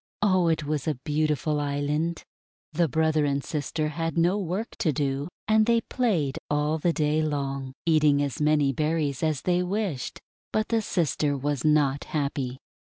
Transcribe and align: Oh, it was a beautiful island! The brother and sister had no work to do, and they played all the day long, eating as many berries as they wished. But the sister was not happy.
Oh, 0.23 0.47
it 0.47 0.63
was 0.65 0.87
a 0.87 0.95
beautiful 1.05 1.59
island! 1.59 2.23
The 2.73 2.87
brother 2.87 3.23
and 3.25 3.43
sister 3.43 3.89
had 3.89 4.17
no 4.17 4.35
work 4.39 4.69
to 4.79 4.91
do, 4.91 5.27
and 5.47 5.67
they 5.67 5.81
played 5.81 6.39
all 6.49 6.79
the 6.79 6.91
day 6.91 7.21
long, 7.21 7.73
eating 7.85 8.19
as 8.23 8.41
many 8.41 8.73
berries 8.73 9.21
as 9.21 9.43
they 9.43 9.61
wished. 9.61 10.19
But 10.51 10.69
the 10.69 10.81
sister 10.81 11.37
was 11.37 11.63
not 11.63 12.05
happy. 12.05 12.57